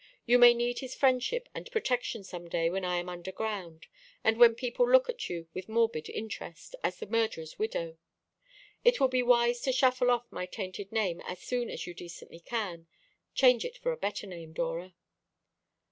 [0.25, 3.85] You may need his friendship and protection some day when I am under ground,
[4.23, 7.99] and when people look at you with a morbid interest, as the murderer's widow.
[8.83, 12.39] It will be wise to shuffle off my tainted name as soon as you decently
[12.39, 12.87] can.
[13.35, 14.95] Change it for a better name, Dora."